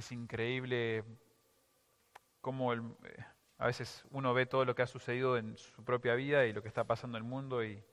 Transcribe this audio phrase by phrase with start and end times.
[0.00, 1.04] es increíble
[2.40, 2.78] cómo eh,
[3.58, 6.62] a veces uno ve todo lo que ha sucedido en su propia vida y lo
[6.62, 7.84] que está pasando en el mundo y,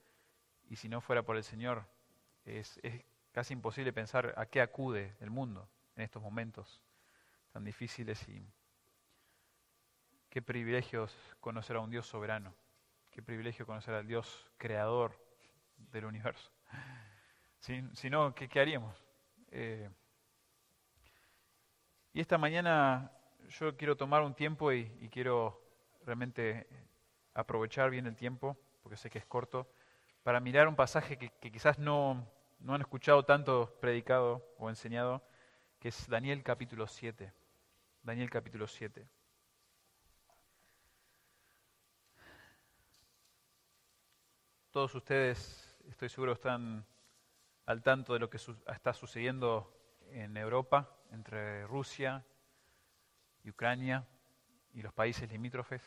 [0.70, 1.86] y si no fuera por el Señor,
[2.44, 6.82] es, es casi imposible pensar a qué acude el mundo en estos momentos
[7.52, 8.50] tan difíciles y
[10.30, 11.08] qué privilegio
[11.40, 12.54] conocer a un Dios soberano,
[13.10, 15.12] qué privilegio conocer al Dios creador
[15.76, 16.50] del universo.
[17.60, 19.04] Si, si no, ¿qué, qué haríamos?
[19.50, 19.90] Eh,
[22.18, 23.12] y esta mañana
[23.48, 25.62] yo quiero tomar un tiempo y, quiero
[26.04, 26.66] realmente
[27.32, 29.70] aprovechar bien el tiempo, porque sé que es corto,
[30.24, 35.22] para mirar un pasaje que, quizás no, no han escuchado tanto predicado o enseñado,
[35.78, 37.32] que es Daniel capítulo 7.
[38.02, 39.08] Daniel capítulo 7.
[44.72, 46.84] Todos ustedes, estoy seguro, están
[47.64, 49.72] al tanto de lo que está sucediendo
[50.10, 52.24] en Europa, entre Rusia
[53.42, 54.06] y Ucrania
[54.74, 55.82] y los países limítrofes.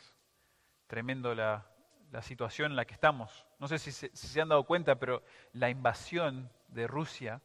[0.86, 1.66] Tremendo la,
[2.10, 3.46] la situación en la que estamos.
[3.58, 7.40] No sé si se, si se han dado cuenta, pero la invasión de Rusia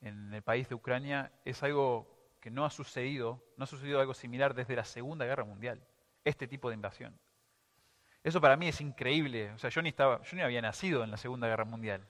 [0.00, 4.14] en el país de Ucrania es algo que no ha sucedido, no ha sucedido algo
[4.14, 5.80] similar desde la Segunda Guerra Mundial,
[6.24, 7.18] este tipo de invasión.
[8.24, 9.52] Eso para mí es increíble.
[9.52, 12.06] O sea, yo ni, estaba, yo ni había nacido en la Segunda Guerra Mundial.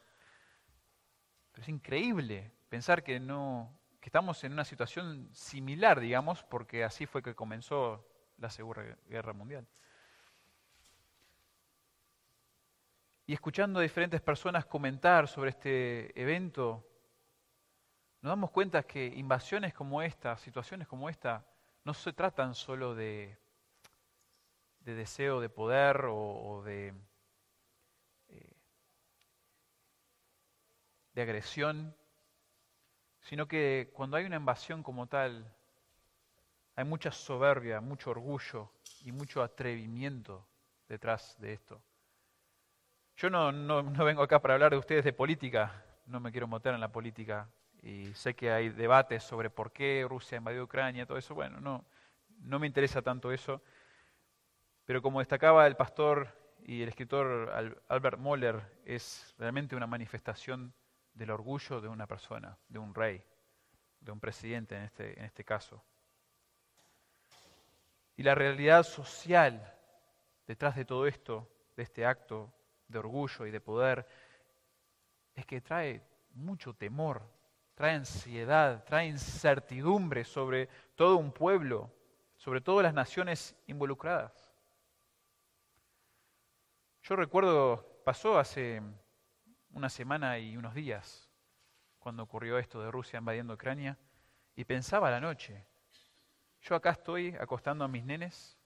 [1.53, 7.06] Pero es increíble pensar que, no, que estamos en una situación similar, digamos, porque así
[7.06, 8.05] fue que comenzó
[8.36, 9.64] la Segunda Guerra Mundial.
[13.27, 16.84] Y escuchando a diferentes personas comentar sobre este evento,
[18.22, 21.47] nos damos cuenta que invasiones como esta, situaciones como esta,
[21.84, 23.39] no se tratan solo de,
[24.81, 26.92] de deseo de poder o, eh,
[31.14, 31.97] de agresión,
[33.23, 35.53] sino que cuando hay una invasión como tal,
[36.75, 38.70] hay mucha soberbia, mucho orgullo
[39.05, 40.47] y mucho atrevimiento
[40.89, 41.83] detrás de esto.
[43.17, 46.49] Yo no, no, no, vengo acá para hablar de ustedes de política, no me quiero
[46.49, 47.49] meter en la política.
[47.83, 51.84] Y sé que hay debates sobre por qué Rusia invadió Ucrania, todo eso, bueno, no,
[52.39, 53.60] no me interesa tanto eso,
[54.84, 56.28] pero como destacaba el pastor
[56.65, 57.50] y el escritor
[57.89, 60.72] Albert Moller, es realmente una manifestación
[61.15, 63.23] del orgullo de una persona, de un rey,
[64.00, 65.84] de un presidente en este, en este caso.
[68.17, 69.75] Y la realidad social
[70.47, 72.53] detrás de todo esto, de este acto
[72.89, 74.06] de orgullo y de poder,
[75.34, 76.03] es que trae
[76.34, 77.22] mucho temor,
[77.75, 81.91] trae ansiedad, trae incertidumbre sobre todo un pueblo,
[82.37, 84.53] sobre todas las naciones involucradas.
[87.03, 88.83] Yo recuerdo, pasó hace
[89.72, 91.28] una semana y unos días,
[91.99, 93.99] cuando ocurrió esto de Rusia invadiendo Ucrania,
[94.55, 95.66] y pensaba la noche,
[96.60, 98.59] yo acá estoy acostando a mis nenes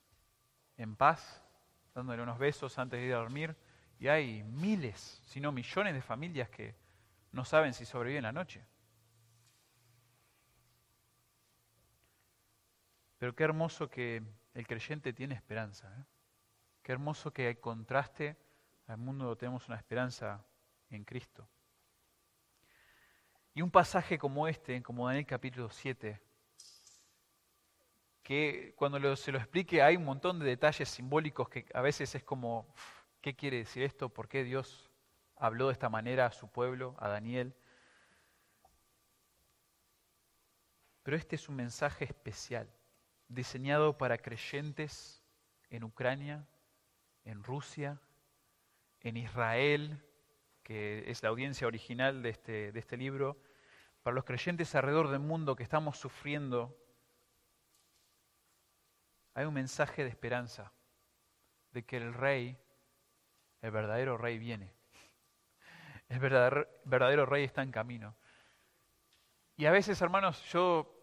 [0.77, 1.43] en paz,
[1.94, 3.56] dándole unos besos antes de ir a dormir,
[3.99, 6.75] y hay miles, si no millones de familias que
[7.33, 8.67] no saben si sobreviven la noche.
[13.19, 15.91] Pero qué hermoso que el creyente tiene esperanza.
[15.99, 16.05] ¿eh?
[16.83, 18.37] Qué hermoso que hay contraste
[18.87, 20.44] al mundo tenemos una esperanza
[20.91, 21.49] en Cristo.
[23.55, 26.21] Y un pasaje como este, como Daniel capítulo 7,
[28.23, 32.25] que cuando se lo explique hay un montón de detalles simbólicos que a veces es
[32.25, 32.67] como,
[33.21, 34.09] ¿qué quiere decir esto?
[34.09, 34.91] ¿Por qué Dios
[35.37, 37.55] habló de esta manera a su pueblo, a Daniel?
[41.03, 42.69] Pero este es un mensaje especial,
[43.29, 45.23] diseñado para creyentes
[45.71, 46.47] en Ucrania,
[47.25, 48.01] en Rusia,
[49.01, 50.06] en Israel,
[50.66, 53.41] que es la audiencia original de este, de este libro,
[54.03, 56.77] para los creyentes alrededor del mundo que estamos sufriendo,
[59.34, 60.72] hay un mensaje de esperanza,
[61.71, 62.59] de que el rey,
[63.62, 64.75] el verdadero rey viene.
[66.09, 68.16] El verdadero, verdadero rey está en camino.
[69.56, 71.00] Y a veces, hermanos, yo,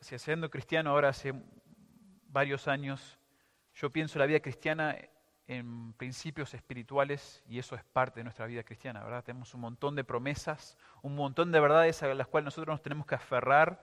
[0.00, 1.32] siendo cristiano ahora hace
[2.24, 3.18] varios años,
[3.72, 4.98] yo pienso la vida cristiana
[5.46, 9.24] en principios espirituales y eso es parte de nuestra vida cristiana, ¿verdad?
[9.24, 13.06] Tenemos un montón de promesas, un montón de verdades a las cuales nosotros nos tenemos
[13.06, 13.82] que aferrar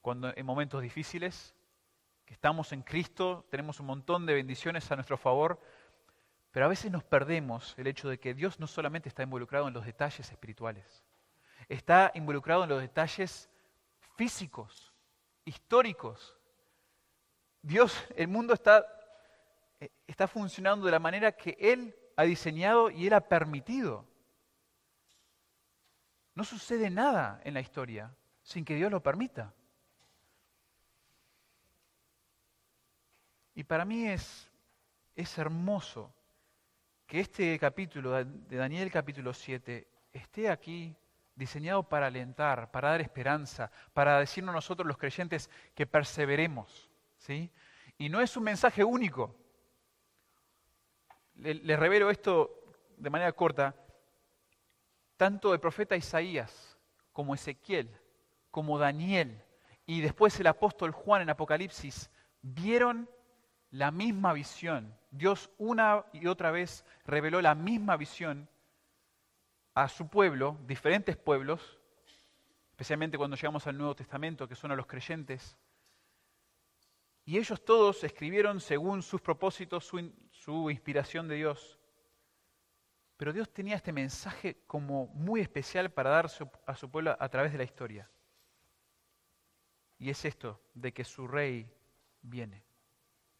[0.00, 1.54] cuando en momentos difíciles,
[2.26, 5.60] que estamos en Cristo, tenemos un montón de bendiciones a nuestro favor,
[6.50, 9.74] pero a veces nos perdemos el hecho de que Dios no solamente está involucrado en
[9.74, 11.04] los detalles espirituales,
[11.68, 13.48] está involucrado en los detalles
[14.16, 14.92] físicos,
[15.44, 16.36] históricos,
[17.62, 18.84] Dios, el mundo está,
[19.80, 24.06] eh, está funcionando de la manera que Él ha diseñado y Él ha permitido.
[26.34, 29.54] No sucede nada en la historia sin que Dios lo permita.
[33.54, 34.50] Y para mí es,
[35.14, 36.12] es hermoso
[37.06, 40.96] que este capítulo de Daniel capítulo 7 esté aquí
[41.36, 47.50] diseñado para alentar, para dar esperanza, para decirnos nosotros los creyentes que perseveremos, ¿sí?
[47.98, 49.34] Y no es un mensaje único.
[51.34, 53.74] Les revelo esto de manera corta.
[55.16, 56.78] Tanto el profeta Isaías
[57.12, 57.90] como Ezequiel,
[58.50, 59.44] como Daniel
[59.86, 62.10] y después el apóstol Juan en Apocalipsis
[62.40, 63.08] vieron
[63.70, 64.96] la misma visión.
[65.10, 68.48] Dios una y otra vez reveló la misma visión
[69.74, 71.78] a su pueblo, diferentes pueblos,
[72.70, 75.56] especialmente cuando llegamos al Nuevo Testamento, que son a los creyentes.
[77.24, 80.12] Y ellos todos escribieron según sus propósitos, su,
[80.70, 81.78] inspiración de Dios.
[83.16, 86.26] Pero Dios tenía este mensaje como muy especial para dar
[86.66, 88.10] a su pueblo a través de la historia.
[89.98, 91.72] Y es esto, de que su rey
[92.22, 92.64] viene.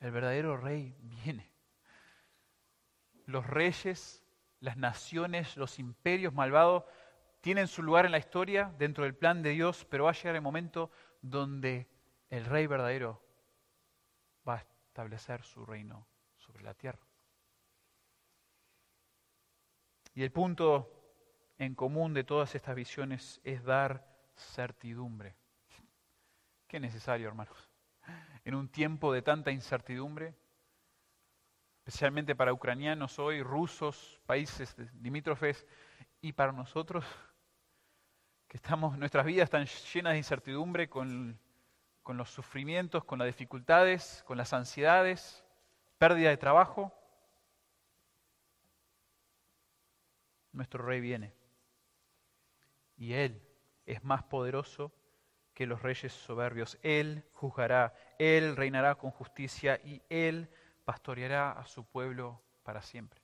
[0.01, 1.51] El verdadero rey viene.
[3.27, 4.25] Los reyes
[4.65, 6.85] las naciones, los imperios malvados
[7.43, 10.35] tienen su lugar en la historia, dentro del plan de Dios, pero va a llegar
[10.35, 10.91] el momento
[11.21, 11.87] donde
[12.31, 13.23] el rey verdadero
[14.49, 16.09] va a establecer su reino
[16.63, 17.07] la tierra.
[20.15, 20.91] Y el punto
[21.59, 24.07] en común de todas estas visiones es dar
[24.37, 25.35] certidumbre.
[26.67, 27.57] Qué necesario, hermanos.
[28.45, 30.35] En un tiempo de tanta incertidumbre,
[31.79, 35.67] especialmente para ucranianos hoy, rusos, países limítrofes,
[36.21, 37.05] y para nosotros,
[38.49, 41.39] que estamos, nuestras vidas están llenas de incertidumbre con,
[42.03, 45.44] con los sufrimientos, con las dificultades, con las ansiedades,
[46.09, 46.93] pérdida de trabajo.
[50.53, 51.33] Nuestro rey viene.
[52.99, 53.43] Y Él
[53.87, 54.93] es más poderoso
[55.55, 56.79] que los reyes soberbios.
[56.83, 60.51] Él juzgará, Él reinará con justicia y Él
[60.85, 63.23] pastoreará a su pueblo para siempre.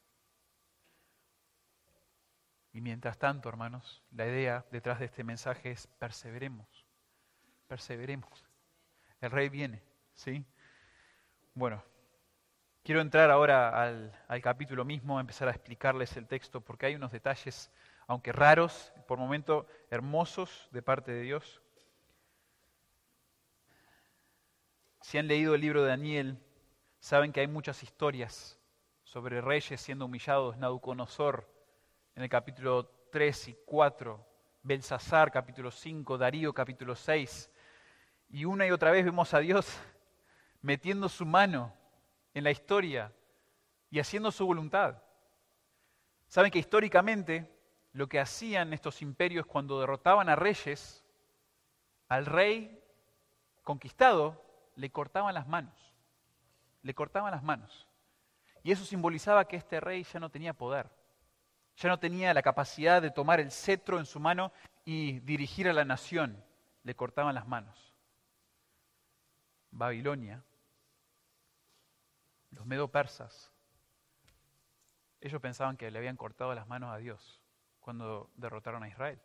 [2.73, 6.87] Y mientras tanto, hermanos, la idea detrás de este mensaje es perseveremos,
[7.67, 8.49] perseveremos.
[9.21, 9.83] El rey viene,
[10.15, 10.47] ¿sí?
[11.53, 11.85] Bueno,
[12.82, 13.82] quiero entrar ahora
[14.29, 17.71] al, capítulo mismo, empezar a explicarles el texto, porque hay unos detalles,
[18.06, 21.62] aunque raros, por momento hermosos de parte de Dios.
[25.00, 26.38] Si han leído el libro de Daniel,
[27.00, 28.59] Saben que hay muchas historias
[29.05, 31.50] sobre reyes siendo humillados, Nabucodonosor
[32.15, 34.26] en el capítulo 3 y 4,
[34.62, 37.50] Belsasar capítulo 5, Darío capítulo 6.
[38.29, 39.81] Y una y otra vez vemos a Dios
[40.61, 41.73] metiendo su mano
[42.35, 43.12] en la historia
[43.91, 45.03] y haciendo su voluntad.
[46.29, 47.50] Saben que históricamente
[47.93, 51.05] lo que hacían estos imperios cuando derrotaban a reyes,
[52.09, 52.82] al rey
[53.62, 54.43] conquistado
[54.77, 55.91] le cortaban las manos
[56.82, 57.87] le cortaban las manos.
[58.62, 60.91] Y eso simbolizaba que este rey ya no tenía poder,
[61.76, 64.53] ya no tenía la capacidad de tomar el cetro en su mano
[64.85, 66.43] y dirigir a la nación.
[66.83, 67.94] Le cortaban las manos.
[69.71, 70.43] Babilonia,
[72.50, 73.52] los medo-persas,
[75.20, 77.43] ellos pensaban que le habían cortado las manos a Dios
[77.79, 79.20] cuando derrotaron a Israel.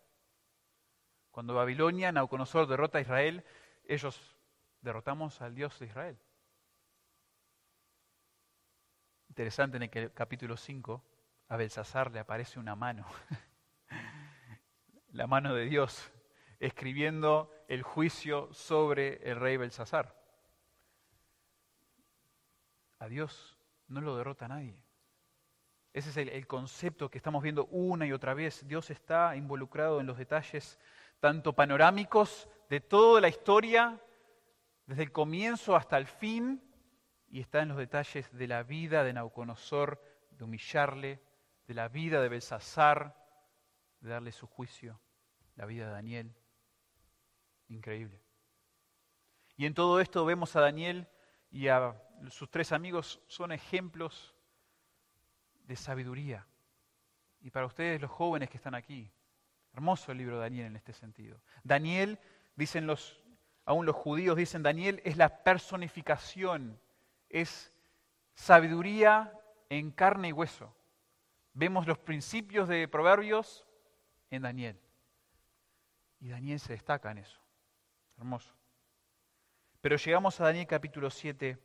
[1.31, 3.43] Cuando Babilonia, Nauconosor derrota a Israel,
[3.85, 4.37] ellos
[4.81, 6.17] derrotamos al Dios de Israel.
[9.29, 11.03] Interesante en el capítulo 5,
[11.49, 13.05] a Belsasar le aparece una mano,
[15.11, 16.11] la mano de Dios,
[16.59, 20.24] escribiendo el juicio sobre el rey Belsasar.
[22.99, 24.83] A Dios no lo derrota nadie.
[25.93, 28.67] Ese es el, el, concepto que estamos viendo una y otra vez.
[28.67, 30.77] Dios está involucrado en los detalles
[31.19, 34.01] tanto panorámicos de toda la historia,
[34.85, 36.61] desde el comienzo hasta el fin,
[37.29, 41.21] y está en los detalles de la vida de Nauconosor, de humillarle,
[41.67, 43.15] de la vida de Belsasar,
[43.99, 44.99] de darle su juicio,
[45.55, 46.35] la vida de Daniel.
[47.67, 48.21] Increíble.
[49.57, 51.07] Y en todo esto vemos a Daniel
[51.49, 54.35] y a sus tres amigos son ejemplos
[55.65, 56.47] de sabiduría.
[57.41, 59.11] Y para ustedes los jóvenes que están aquí,
[59.73, 61.39] hermoso el libro de Daniel en este sentido.
[61.63, 62.19] Daniel,
[62.55, 63.21] dicen los,
[63.65, 66.79] aún los judíos dicen, Daniel es la personificación
[67.29, 67.73] es
[68.33, 69.31] sabiduría
[69.69, 70.73] en carne y hueso.
[71.53, 73.65] Vemos los principios de Proverbios
[74.29, 74.79] en Daniel.
[76.19, 77.39] Y Daniel se destaca en eso.
[78.17, 78.53] Hermoso.
[79.81, 81.57] Pero llegamos a Daniel capítulo 7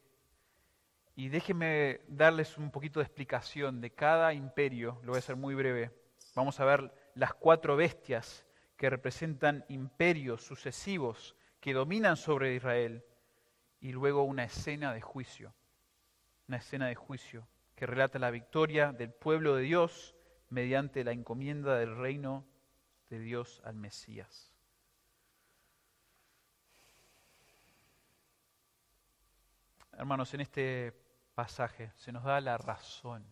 [1.20, 5.54] y déjenme darles un poquito de explicación de cada imperio, lo voy a hacer muy
[5.54, 5.90] breve.
[6.34, 8.46] Vamos a ver las cuatro bestias
[8.78, 13.04] que representan imperios sucesivos que dominan sobre Israel
[13.80, 15.52] y luego una escena de juicio.
[16.48, 20.16] una escena de juicio que relata la victoria del pueblo de Dios
[20.48, 22.46] mediante la encomienda del reino
[23.10, 24.50] de Dios al Mesías.
[29.92, 30.94] Hermanos, en este
[31.40, 33.24] pasaje se nos da la razón,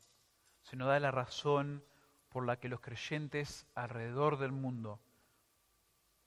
[0.63, 1.85] se nos da la razón
[2.31, 4.99] por la que los creyentes alrededor del mundo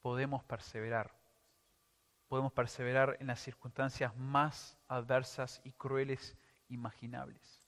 [0.04, 1.12] podemos perseverar.
[2.28, 6.38] Podemos perseverar en las circunstancias más adversas y crueles
[6.70, 7.66] imaginables.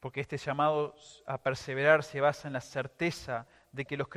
[0.00, 4.08] Porque este llamado a perseverar se basa en la certeza de que los,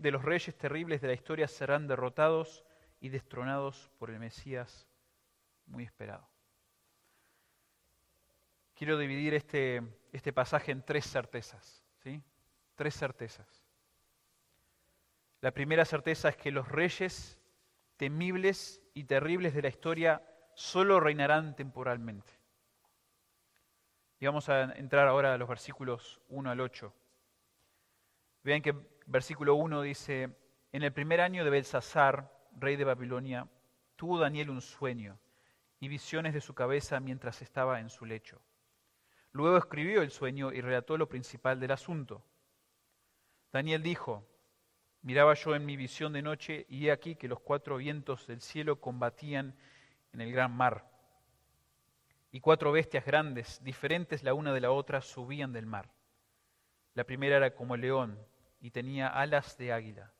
[0.00, 2.64] los reyes terribles de la historia serán derrotados
[2.98, 4.88] y destronados por el Mesías
[5.66, 6.28] muy esperado.
[8.74, 12.22] Quiero dividir este, este pasaje en tres certezas, ¿sí?
[12.74, 13.64] Tres certezas.
[15.40, 17.40] La primera certeza es que los reyes
[17.96, 20.22] temibles y terribles de la historia
[20.54, 22.32] solo reinarán temporalmente.
[24.18, 26.94] Y vamos a entrar ahora a los versículos 1 al 8.
[28.42, 28.74] Vean que
[29.06, 30.30] versículo 1 dice,
[30.72, 33.46] en el primer año de Belsasar, rey de Babilonia,
[33.96, 35.18] tuvo Daniel un sueño
[35.84, 38.40] y visiones de su cabeza mientras estaba en su lecho.
[39.32, 42.24] Luego escribió el sueño y relató lo principal del asunto.
[43.52, 44.26] Daniel dijo,
[45.02, 48.40] miraba yo en mi visión de noche y he aquí que los cuatro vientos del
[48.40, 49.54] cielo combatían
[50.12, 50.90] en el gran mar.
[52.30, 55.90] Y cuatro bestias grandes, diferentes la una de la otra, subían del mar.
[56.94, 58.18] La primera era como león
[58.60, 60.12] y tenía alas de águila.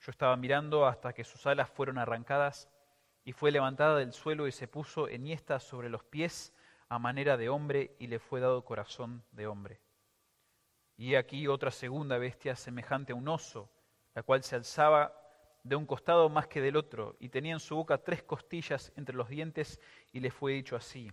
[0.00, 2.70] Yo estaba mirando hasta que sus alas fueron arrancadas
[3.26, 6.54] y fue levantada del suelo y se puso enhiesta sobre los pies
[6.88, 9.80] a manera de hombre y le fue dado corazón de hombre.
[10.96, 13.68] Y aquí otra segunda bestia semejante a un oso,
[14.14, 15.12] la cual se alzaba
[15.64, 19.16] de un costado más que del otro, y tenía en su boca tres costillas entre
[19.16, 19.80] los dientes,
[20.12, 21.10] y le fue dicho así,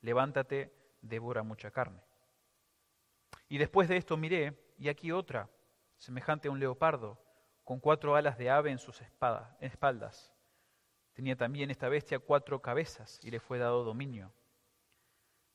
[0.00, 2.02] levántate, devora mucha carne.
[3.48, 5.48] Y después de esto miré, y aquí otra,
[5.98, 7.16] semejante a un leopardo,
[7.62, 9.00] con cuatro alas de ave en sus
[9.60, 10.33] espaldas.
[11.14, 14.32] Tenía también esta bestia cuatro cabezas, y le fue dado dominio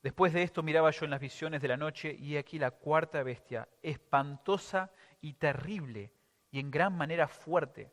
[0.02, 3.22] Después de esto miraba yo en las visiones de la noche y aquí la cuarta
[3.22, 6.14] bestia, espantosa y terrible
[6.52, 7.92] y en gran manera fuerte,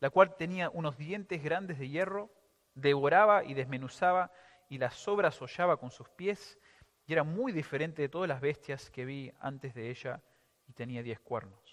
[0.00, 2.30] la cual tenía unos dientes grandes de hierro,
[2.74, 4.32] devoraba y desmenuzaba
[4.70, 6.58] y las sobras hollaba con sus pies
[7.06, 10.22] y era muy diferente de todas las bestias que vi antes de ella
[10.66, 11.63] y tenía diez cuernos.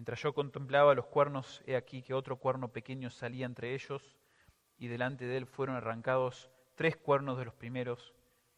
[0.00, 4.16] Mientras yo contemplaba los cuernos, he aquí que otro cuerno pequeño salía entre ellos
[4.78, 8.14] y delante de él fueron arrancados tres cuernos de los primeros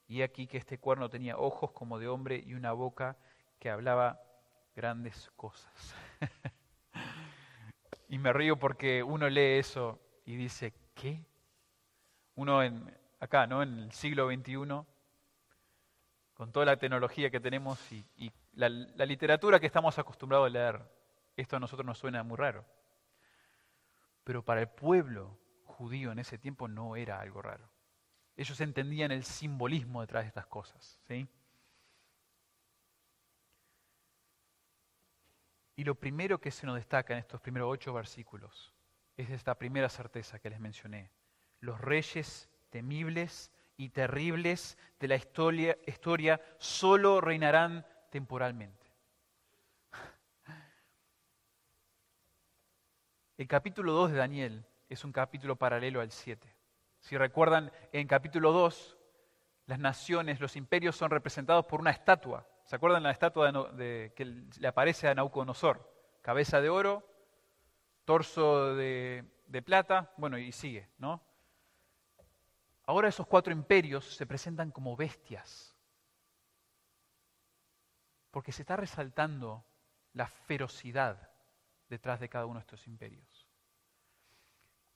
[0.06, 3.16] y aquí que este cuerno tenía ojos como de hombre y una boca
[3.58, 4.22] que hablaba
[4.76, 5.96] grandes cosas.
[8.08, 11.26] y me río porque uno lee eso y dice, ¿qué?
[12.36, 13.64] Uno en, acá, ¿no?
[13.64, 14.54] En el siglo XXI,
[16.34, 18.68] con toda la tecnología que tenemos y, la
[19.06, 21.01] literatura que estamos acostumbrados a leer,
[21.36, 22.64] esto a nosotros nos suena muy raro.
[24.24, 27.68] Pero para el pueblo judío en ese tiempo no era algo raro.
[28.36, 31.00] Ellos entendían el simbolismo detrás de estas cosas.
[31.08, 31.28] ¿sí?
[35.76, 38.74] Y lo primero que se nos destaca en estos primeros ocho versículos
[39.16, 41.10] es esta primera certeza que les mencioné.
[41.60, 48.81] Los reyes temibles y terribles de la historia, historia solo reinarán temporalmente.
[53.38, 56.54] El capítulo 2 de Daniel es un capítulo paralelo al 7.
[57.00, 58.98] Si recuerdan, en capítulo 2,
[59.66, 62.46] las naciones, los imperios son representados por una estatua.
[62.64, 65.90] ¿Se acuerdan la estatua de, que le aparece a Nauconosor?
[66.20, 67.08] Cabeza de oro,
[68.04, 71.22] torso de, de plata, bueno, y sigue, ¿no?
[72.84, 75.74] Ahora esos cuatro imperios se presentan como bestias,
[78.30, 79.64] porque se está resaltando
[80.12, 81.31] la ferocidad
[81.92, 83.46] detrás de cada uno de estos imperios.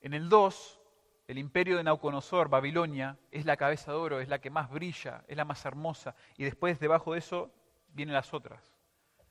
[0.00, 0.80] En el 2
[1.26, 5.24] el imperio de Nauconosor, Babilonia, es la cabeza de oro, es la que más brilla,
[5.26, 6.14] es la más hermosa.
[6.36, 7.50] Y después, debajo de eso,
[7.88, 8.72] vienen las otras.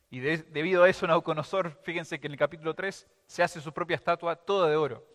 [0.09, 3.95] Y debido a eso, Nauconosor, fíjense que en el capítulo 3 se hace su propia
[3.95, 5.07] estatua toda de oro.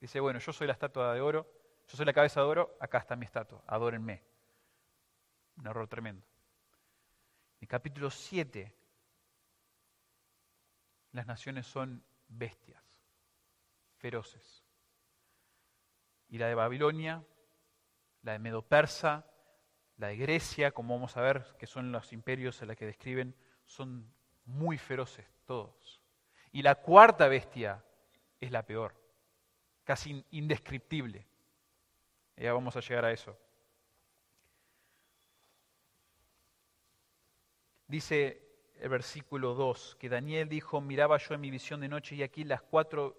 [0.00, 1.46] Dice, bueno, yo soy la estatua de oro,
[1.88, 4.22] yo soy la cabeza de oro, acá está mi estatua, adórenme.
[5.58, 6.24] Un error tremendo.
[7.58, 8.72] En el capítulo 7,
[11.12, 12.82] las naciones son bestias,
[13.96, 14.64] feroces
[16.30, 17.24] y la de Babilonia,
[18.22, 19.26] la de Medo-Persa,
[19.96, 23.34] la de Grecia, como vamos a ver, que son los imperios en los que describen,
[23.66, 24.12] son
[24.44, 26.00] muy feroces todos.
[26.52, 27.84] Y la cuarta bestia
[28.40, 28.94] es la peor,
[29.84, 31.26] casi indescriptible.
[32.36, 33.36] Ya vamos a llegar a eso.
[37.86, 38.49] Dice
[38.80, 42.44] el versículo 2, que Daniel dijo, miraba yo en mi visión de noche y aquí
[42.44, 43.16] las cuatro,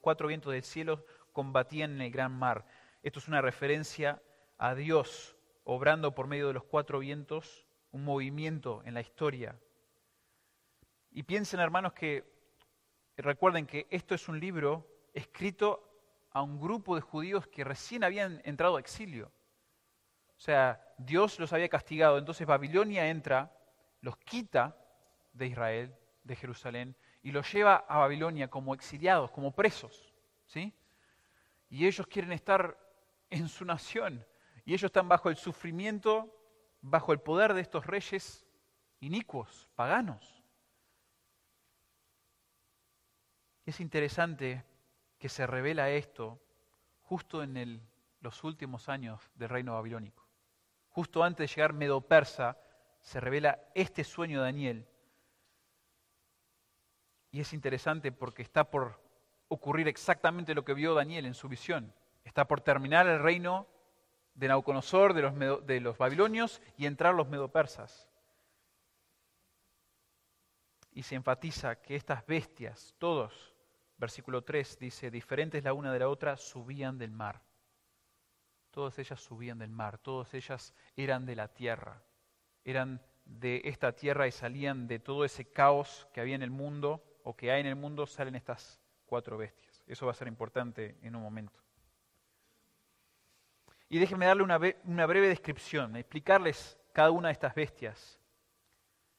[0.00, 2.64] cuatro vientos del cielo combatían en el gran mar.
[3.02, 4.22] Esto es una referencia
[4.56, 9.58] a Dios obrando por medio de los cuatro vientos un movimiento en la historia.
[11.10, 12.24] Y piensen, hermanos, que
[13.16, 15.88] recuerden que esto es un libro escrito
[16.30, 19.32] a un grupo de judíos que recién habían entrado a exilio.
[20.36, 23.52] O sea, Dios los había castigado, entonces Babilonia entra,
[24.00, 24.76] los quita
[25.32, 25.94] de Israel,
[26.24, 30.12] de Jerusalén, y los lleva a Babilonia como exiliados, como presos.
[30.46, 30.74] ¿sí?
[31.68, 32.78] Y ellos quieren estar
[33.30, 34.24] en su nación,
[34.64, 36.36] y ellos están bajo el sufrimiento,
[36.80, 38.46] bajo el poder de estos reyes
[39.00, 40.42] inicuos, paganos.
[43.64, 44.64] Es interesante
[45.18, 46.40] que se revela esto
[47.02, 47.88] justo en
[48.20, 50.26] los últimos años del reino babilónico.
[50.88, 52.58] Justo antes de llegar Medo-Persa,
[53.00, 54.88] se revela este sueño de Daniel.
[57.30, 59.00] Y es interesante porque está por
[59.48, 61.92] ocurrir exactamente lo que vio Daniel en su visión.
[62.24, 63.66] Está por terminar el reino
[64.34, 68.08] de Nauconosor, de los, de los babilonios, y entrar los medopersas.
[70.92, 73.54] Y se enfatiza que estas bestias, todos,
[73.96, 77.42] versículo 3 dice, diferentes la una de la otra, subían del mar.
[78.70, 82.02] Todas ellas subían del mar, todas ellas eran de la tierra,
[82.64, 87.04] eran de esta tierra y salían de todo ese caos que había en el mundo
[87.24, 89.82] o que hay en el mundo, salen estas cuatro bestias.
[89.86, 91.60] Eso va a ser importante en un momento.
[93.88, 94.56] Y déjenme darle una,
[95.06, 98.20] breve descripción, explicarles cada una de estas bestias.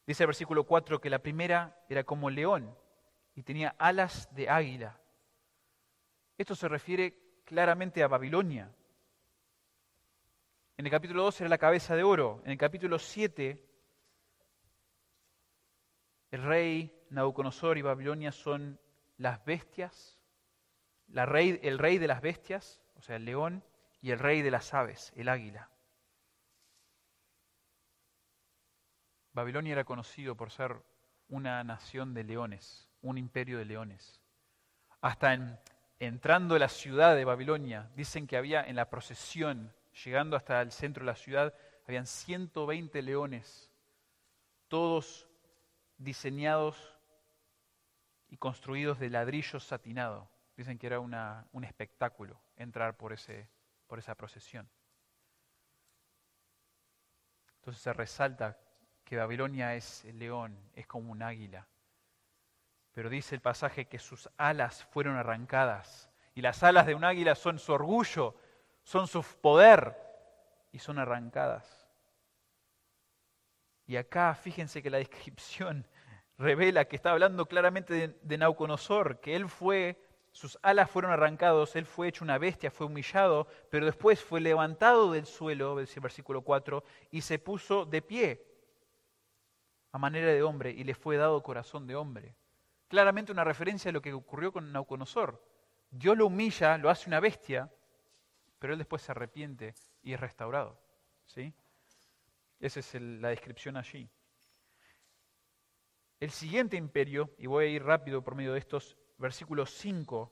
[0.08, 2.74] Dice el versículo 4 que la primera era como león,
[3.36, 4.98] y tenía alas de águila.
[6.38, 8.72] Esto se refiere claramente a Babilonia.
[10.78, 12.42] En el capítulo 2 era la cabeza de oro.
[12.46, 13.64] En el capítulo 7,
[16.32, 18.80] el rey Nabucodonosor y Babilonia son
[19.18, 20.20] las bestias,
[21.14, 23.64] el rey de las bestias, o sea, el león,
[24.02, 25.70] y el rey de las aves, el águila.
[29.34, 30.82] Babilonia era conocido por ser
[31.30, 34.22] una nación de leones un imperio de leones.
[35.02, 35.60] Hasta en,
[36.00, 40.72] entrando a la ciudad de Babilonia, dicen que había en la procesión, llegando hasta el
[40.72, 41.54] centro de la ciudad,
[41.88, 43.72] habían 120 leones,
[44.68, 45.28] todos
[45.98, 46.98] diseñados
[48.32, 50.28] y construidos de ladrillo satinado.
[50.58, 53.48] Dicen que era una, un espectáculo entrar por, ese,
[53.86, 54.68] por esa procesión.
[57.58, 58.58] Entonces se resalta
[59.04, 61.68] que Babilonia es el león, es como un águila.
[62.94, 66.10] Pero dice el pasaje que sus alas fueron arrancadas.
[66.34, 68.36] Y las alas de un águila son su orgullo,
[68.84, 69.96] son su poder
[70.72, 71.88] y son arrancadas.
[73.86, 75.86] Y acá fíjense que la descripción
[76.42, 80.02] revela que está hablando claramente de, de Nauconosor, que él fue,
[80.32, 85.12] sus alas fueron arrancados, él fue hecho una bestia, fue humillado, pero después fue levantado
[85.12, 88.46] del suelo, dice el versículo 4, y se puso de pie
[89.92, 92.36] a manera de hombre y le fue dado corazón de hombre
[92.92, 95.42] claramente una referencia a lo que ocurrió con Nauconosor.
[95.90, 97.72] Dios lo humilla, lo hace una bestia,
[98.60, 100.78] pero él después se arrepiente y es restaurado.
[101.26, 101.54] ¿sí?
[102.60, 104.10] Esa es la descripción allí.
[106.22, 110.32] El siguiente imperio, y voy a ir rápido por medio de estos, versículos 5,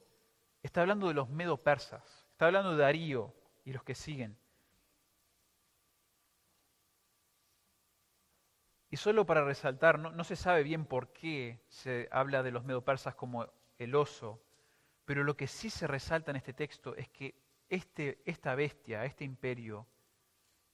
[0.62, 3.34] está hablando de los medo-persas, está hablando de Darío
[3.66, 4.38] y los que siguen.
[8.92, 13.16] Y solo para resaltar, no, se sabe bien por qué se habla de los medopersas
[13.16, 13.48] como
[13.80, 14.44] el oso,
[15.06, 17.34] pero lo que sí se resalta en este texto es que
[17.68, 19.88] este, esta bestia, este imperio,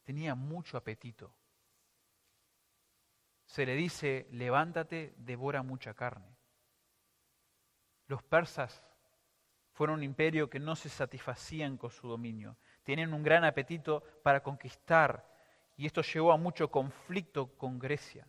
[0.03, 1.33] tenía mucho apetito.
[3.45, 6.35] Se le dice, levántate, devora mucha carne.
[8.07, 8.83] Los persas
[9.71, 12.57] fueron un imperio que no se satisfacían con su dominio.
[12.83, 15.29] Tienen un gran apetito para conquistar
[15.75, 18.27] y esto llevó a mucho conflicto con Grecia,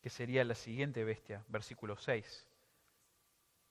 [0.00, 2.46] que sería la siguiente bestia, versículo 6.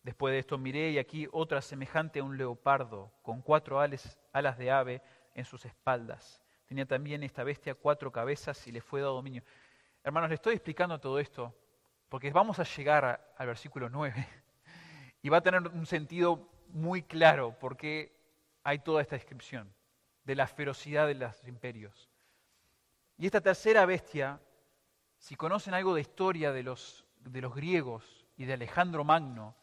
[0.01, 4.57] Después de esto miré y aquí otra semejante a un leopardo, con cuatro alas, alas
[4.57, 5.01] de ave
[5.33, 6.44] en sus espaldas.
[6.67, 9.43] Tenía también esta bestia cuatro cabezas y le fue dado dominio.
[10.03, 11.53] Hermanos, le estoy explicando todo esto
[12.09, 14.27] porque vamos a llegar al versículo 9
[15.21, 18.15] y va a tener un sentido muy claro porque
[18.63, 19.73] hay toda esta descripción
[20.23, 22.09] de la ferocidad de los imperios.
[23.17, 24.39] Y esta tercera bestia,
[25.17, 29.55] si conocen algo de historia de los, de los griegos y de Alejandro Magno,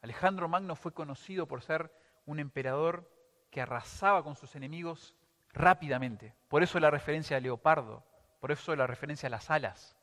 [0.00, 1.92] Alejandro Magno fue conocido por ser
[2.24, 3.10] un emperador
[3.50, 5.14] que arrasaba con sus enemigos
[5.52, 6.34] rápidamente.
[6.48, 8.04] Por eso la referencia al leopardo,
[8.40, 9.96] por eso la referencia a las alas.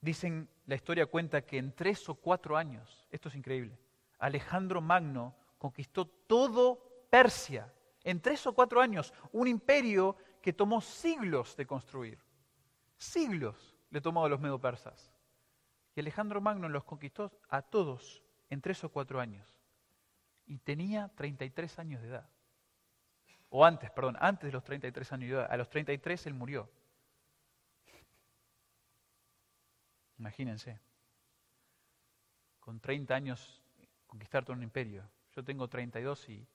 [0.00, 3.78] Dicen, la historia cuenta que en tres o cuatro años, esto es increíble,
[4.18, 7.72] Alejandro Magno conquistó todo Persia.
[8.02, 12.18] En tres o cuatro años, un imperio que tomó siglos de construir.
[12.98, 15.10] Siglos le tomó a los medo-persas.
[15.94, 19.53] Y Alejandro Magno los conquistó a todos en tres o cuatro años.
[20.46, 22.28] Y tenía 33 años de edad.
[23.48, 25.48] O antes, perdón, antes de los 33 años de edad.
[25.50, 26.70] A los 33 él murió.
[30.18, 30.78] Imagínense.
[32.60, 33.62] Con 30 años
[34.06, 35.08] conquistar todo un imperio.
[35.34, 36.46] Yo tengo 32 y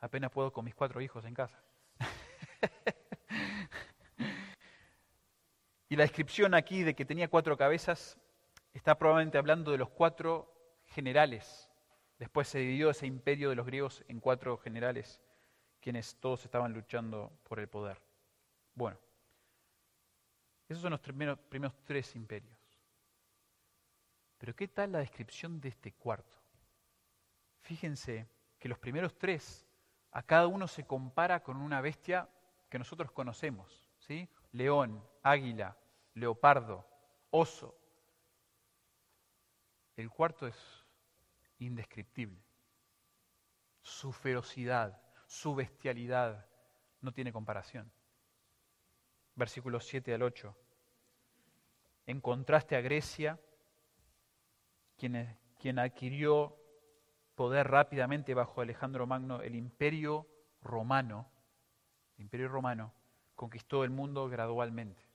[0.00, 1.58] apenas puedo con mis cuatro hijos en casa.
[5.88, 8.18] y la descripción aquí de que tenía cuatro cabezas
[8.74, 10.52] está probablemente hablando de los cuatro
[10.86, 11.65] generales.
[12.18, 15.20] Después se dividió ese imperio de los griegos en cuatro generales,
[15.80, 18.00] quienes todos estaban luchando por el poder.
[18.74, 18.98] Bueno,
[20.68, 22.58] esos son los primeros, tres imperios.
[24.38, 26.36] Pero ¿qué tal la descripción de este cuarto?
[27.60, 28.26] Fíjense
[28.58, 29.66] que los primeros tres,
[30.10, 32.28] a cada uno se compara con una bestia
[32.68, 34.28] que nosotros conocemos, ¿sí?
[34.52, 35.76] León, águila,
[36.14, 36.86] leopardo,
[37.30, 37.78] oso.
[39.96, 40.85] El cuarto es
[41.58, 42.42] indescriptible.
[43.82, 46.46] Su ferocidad, su bestialidad
[47.00, 47.90] no tiene comparación.
[49.34, 50.56] Versículos 7 al 8.
[52.06, 53.38] En contraste a Grecia,
[54.96, 56.56] quien, quien adquirió
[57.34, 60.26] poder rápidamente bajo Alejandro Magno, el imperio
[60.62, 61.30] romano,
[62.16, 62.92] el imperio romano
[63.34, 65.05] conquistó el mundo gradualmente.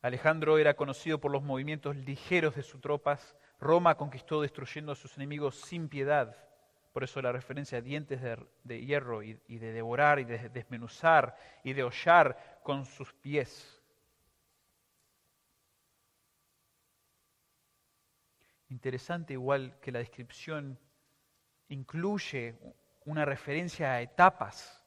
[0.00, 3.36] Alejandro era conocido por los movimientos ligeros de sus tropas.
[3.58, 6.36] Roma conquistó destruyendo a sus enemigos sin piedad.
[6.92, 8.20] Por eso la referencia a dientes
[8.62, 13.82] de, hierro y, de devorar y de desmenuzar y de hollar con sus pies.
[18.68, 20.78] Interesante igual que la descripción
[21.68, 22.58] incluye
[23.04, 24.84] una referencia a etapas,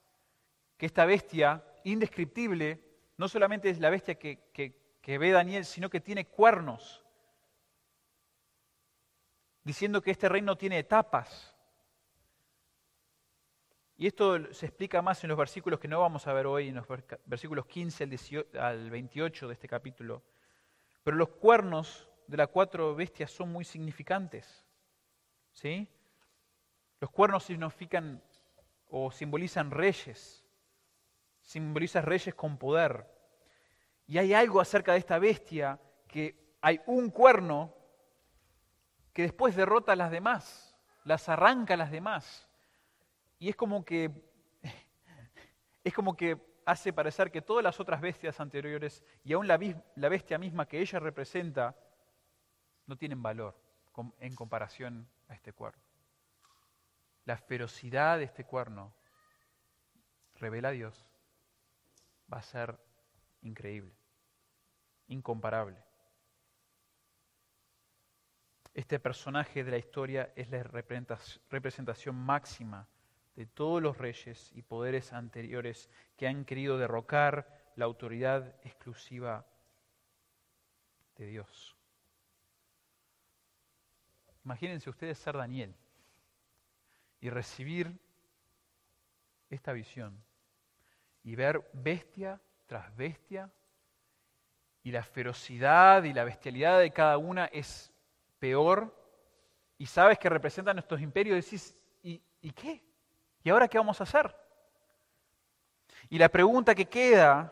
[0.78, 2.80] que esta bestia indescriptible
[3.18, 7.04] no solamente es la bestia que, que ve Daniel, sino que tiene cuernos,
[9.64, 11.56] diciendo que este reino tiene etapas.
[13.98, 16.76] Y esto se explica más en los versículos que no vamos a ver hoy, en
[16.76, 16.88] los
[17.26, 18.10] versículos 15
[18.60, 20.24] al 28 de este capítulo.
[21.04, 24.66] Pero los cuernos de las cuatro bestias son muy significantes.
[25.52, 25.88] ¿sí?
[27.00, 28.24] Los cuernos significan
[28.88, 30.46] o simbolizan reyes,
[31.42, 33.06] simbolizan reyes con poder.
[34.08, 37.74] Y hay algo acerca de esta bestia que hay un cuerno
[39.14, 42.48] que después derrota a las demás, las arranca a las demás.
[43.40, 44.12] Y es como que
[45.84, 49.60] es como que hace parecer que todas las otras bestias anteriores y aún la,
[49.96, 51.76] la bestia misma que ella representa
[52.86, 53.60] no tienen valor
[54.20, 55.82] en comparación a este cuerno.
[57.26, 58.94] La ferocidad de este cuerno
[60.36, 61.10] revela a Dios.
[62.32, 62.80] Va a ser
[63.42, 63.96] increíble,
[65.08, 65.78] incomparable.
[68.74, 72.88] Este personaje de la historia es la representación máxima
[73.36, 79.46] de todos los reyes y poderes anteriores que han querido derrocar la autoridad exclusiva
[81.18, 81.76] de Dios.
[84.46, 85.76] Imagínense ustedes ser Daniel
[87.20, 88.00] y recibir
[89.50, 90.24] esta visión
[91.24, 93.52] y ver bestia tras bestia
[94.82, 97.92] y la ferocidad y la bestialidad de cada una es
[98.40, 98.98] peor
[99.78, 102.82] y sabes que representan nuestros imperios decís, ¿y, ¿y qué?
[103.44, 104.34] ¿Y ahora qué vamos a hacer?
[106.10, 107.52] Y la pregunta que queda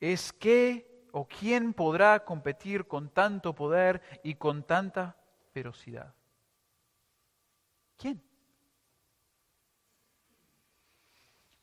[0.00, 5.14] es ¿qué o quién podrá competir con tanto poder y con tanta
[5.52, 6.14] ferocidad?
[7.98, 8.31] ¿Quién?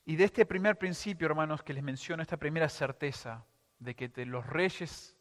[0.09, 3.45] Y de este primer principio, hermanos, que les menciono, esta primera certeza
[3.77, 5.15] de que los reyes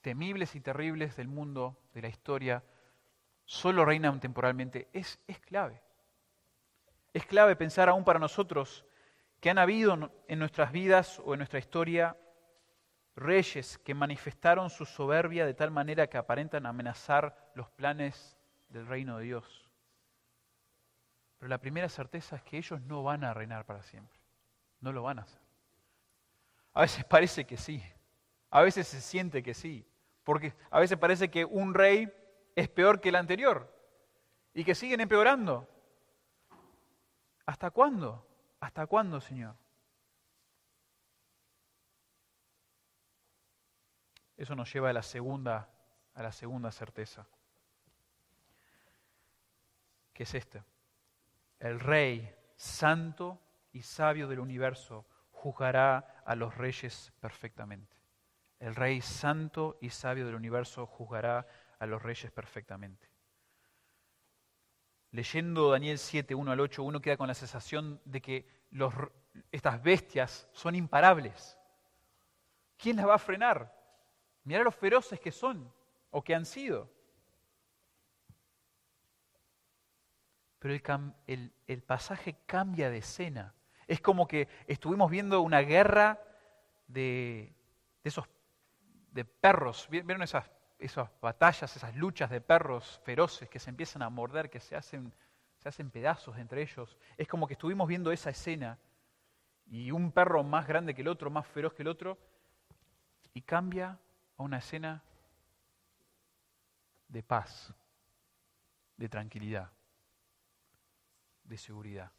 [0.00, 2.64] temibles y terribles del mundo, de la historia,
[3.44, 5.82] solo reinan temporalmente, es, es clave.
[7.12, 8.86] Es clave pensar aún para nosotros
[9.38, 12.16] que han habido en nuestras vidas o en nuestra historia
[13.14, 18.38] reyes que manifestaron su soberbia de tal manera que aparentan amenazar los planes
[18.70, 19.63] del reino de Dios.
[21.44, 24.18] Pero la primera certeza es que ellos no van a reinar para siempre.
[24.80, 25.42] No lo van a hacer.
[26.72, 27.84] A veces parece que sí.
[28.48, 29.86] A veces se siente que sí.
[30.22, 32.10] Porque a veces parece que un rey
[32.56, 33.70] es peor que el anterior
[34.54, 35.68] y que siguen empeorando.
[37.44, 38.26] ¿Hasta cuándo?
[38.58, 39.54] ¿Hasta cuándo, Señor?
[44.38, 45.68] Eso nos lleva a la segunda,
[46.14, 47.26] a la segunda certeza,
[50.14, 50.64] que es esta.
[51.64, 53.40] El Rey santo
[53.72, 57.96] y sabio del universo juzgará a los reyes perfectamente.
[58.60, 61.46] El Rey santo y sabio del universo juzgará
[61.78, 63.08] a los reyes perfectamente.
[65.12, 68.46] Leyendo Daniel 7, 1 al 8, uno queda con la sensación de que
[69.50, 71.58] estas bestias son imparables.
[72.76, 73.74] ¿Quién las va a frenar?
[74.42, 75.72] Mira los feroces que son
[76.10, 76.93] o que han sido.
[80.64, 80.80] Pero
[81.26, 83.52] el, pasaje cambia de escena.
[83.86, 86.18] Es como que estuvimos viendo una guerra
[86.86, 87.54] de,
[88.02, 88.26] esos
[89.42, 89.86] perros.
[89.90, 90.48] ¿Vieron esas
[91.20, 95.12] batallas, esas luchas de perros feroces que se empiezan a morder, que se hacen
[95.92, 96.96] pedazos entre ellos.
[97.18, 98.78] Es como que estuvimos viendo esa escena
[99.66, 102.16] y un perro más grande que el otro, más feroz que el otro,
[103.34, 103.98] y cambia
[104.38, 105.04] a una escena
[107.08, 107.74] de paz,
[108.96, 109.70] de tranquilidad,
[111.44, 112.12] de seguridad.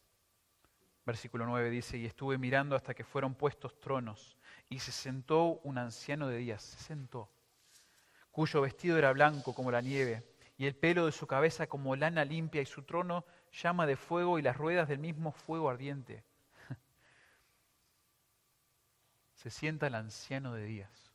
[1.05, 4.37] Versículo 9 dice, y estuve mirando hasta que fueron puestos tronos,
[4.69, 7.29] y se sentó un anciano de días, se sentó
[8.35, 10.21] cuyo vestido era blanco como la nieve,
[10.57, 14.37] y el pelo de su cabeza como lana limpia, y su trono llama de fuego
[14.37, 16.25] y las ruedas del mismo fuego ardiente.
[19.35, 21.13] Se sienta el anciano de días.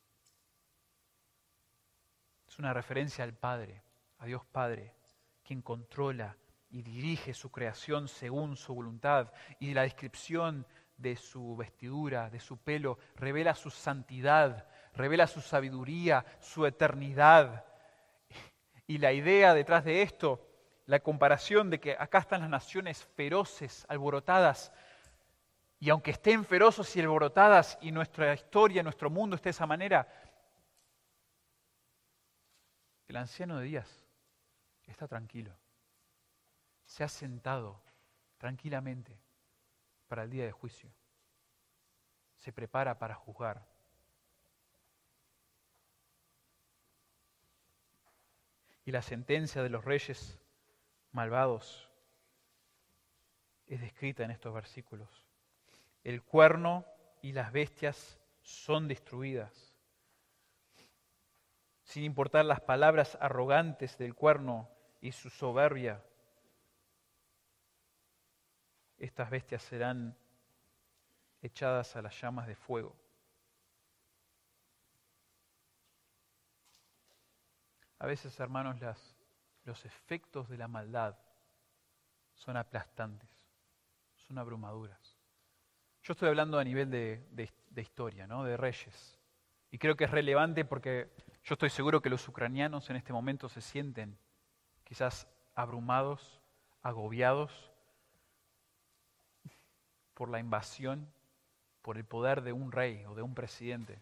[2.47, 3.83] Es una referencia al Padre,
[4.17, 4.95] a Dios Padre,
[5.43, 6.35] quien controla
[6.71, 9.31] y dirige su creación según su voluntad.
[9.59, 10.65] Y la descripción
[10.97, 17.65] de su vestidura, de su pelo, revela su santidad, revela su sabiduría, su eternidad.
[18.87, 20.47] Y la idea detrás de esto,
[20.85, 24.71] la comparación de que acá están las naciones feroces, alborotadas,
[25.79, 30.07] y aunque estén feroces y alborotadas y nuestra historia, nuestro mundo esté de esa manera,
[33.07, 34.01] el anciano de días
[34.91, 35.55] está tranquilo,
[36.91, 37.81] se ha sentado
[38.37, 39.17] tranquilamente
[40.09, 40.91] para el día de juicio,
[42.35, 43.65] se prepara para juzgar
[48.83, 50.37] y la sentencia de los reyes
[51.13, 51.89] malvados
[53.67, 55.07] es descrita en estos versículos.
[56.03, 56.85] El cuerno
[57.21, 59.73] y las bestias son destruidas.
[61.83, 66.03] Sin importar las palabras arrogantes del cuerno y su soberbia,
[69.01, 70.15] estas bestias serán
[71.41, 72.95] echadas a las llamas de fuego.
[77.97, 78.77] A veces, hermanos,
[79.63, 81.17] los efectos de la maldad
[82.35, 83.29] son aplastantes,
[84.15, 85.17] son abrumaduras.
[86.03, 88.43] Yo estoy hablando a nivel de, de historia, ¿no?
[88.43, 89.19] de reyes.
[89.71, 91.11] Y creo que es relevante porque
[91.43, 94.17] yo estoy seguro que los ucranianos en este momento se sienten
[94.83, 96.39] quizás abrumados,
[96.83, 97.70] agobiados
[100.13, 101.11] por la invasión,
[101.81, 104.01] por el poder de un rey o de un presidente.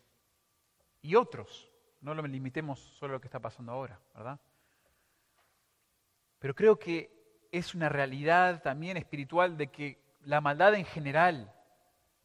[1.01, 4.39] Y otros no lo limitemos solo a lo que está pasando ahora, ¿verdad?
[6.39, 11.53] Pero creo que es una realidad también espiritual de que la maldad en general,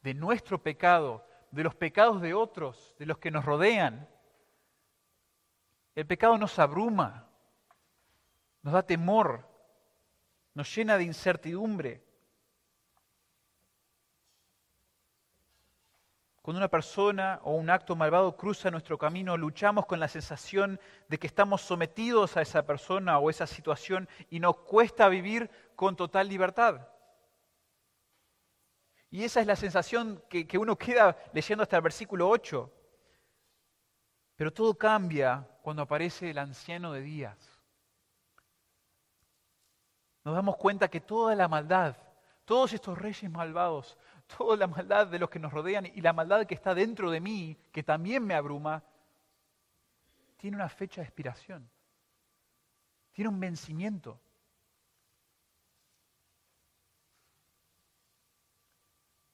[0.01, 4.07] de nuestro pecado, de los pecados de otros, de los que nos rodean,
[5.95, 7.27] el pecado nos abruma,
[8.61, 9.47] nos da temor,
[10.53, 12.03] nos llena de incertidumbre.
[16.45, 21.17] Cuando una persona o un acto malvado cruza nuestro camino, luchamos con la sensación de
[21.17, 26.29] que estamos sometidos a esa persona o esa situación y nos cuesta vivir con total
[26.29, 26.87] libertad.
[29.09, 32.71] Y esa es la sensación que, que uno queda leyendo hasta el versículo 8.
[34.35, 37.59] Pero todo cambia cuando aparece el anciano de días.
[40.23, 41.97] Nos damos cuenta que toda la maldad,
[42.45, 46.45] todos estos reyes malvados, toda la maldad de los que nos rodean y la maldad
[46.45, 48.83] que está dentro de mí, que también me abruma,
[50.37, 51.69] tiene una fecha de expiración,
[53.11, 54.19] tiene un vencimiento.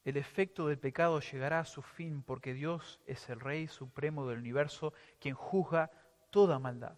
[0.03, 4.39] El efecto del pecado llegará a su fin porque Dios es el Rey Supremo del
[4.39, 5.91] universo quien juzga
[6.31, 6.97] toda maldad.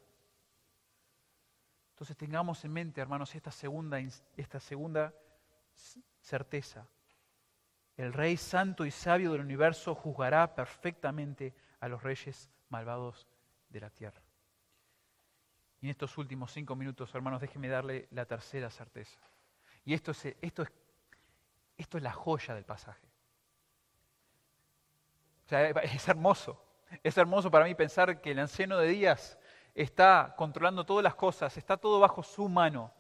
[1.92, 4.00] Entonces tengamos en mente, hermanos, esta segunda,
[4.38, 5.14] esta segunda
[6.22, 6.88] certeza.
[7.98, 13.28] El Rey Santo y Sabio del universo juzgará perfectamente a los reyes malvados
[13.70, 14.22] de la tierra.
[15.82, 19.20] Y en estos últimos cinco minutos, hermanos, déjenme darle la tercera certeza.
[19.86, 20.72] Y esto es, esto es,
[21.78, 23.06] esto es la joya del pasaje.
[25.46, 26.64] O sea, es hermoso.
[27.04, 29.38] Es hermoso para mí pensar que el anciano de días
[29.76, 32.94] está controlando todas las cosas, está todo bajo su mano.